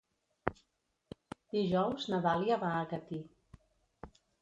[1.57, 3.25] Dijous na Dàlia va a Catí.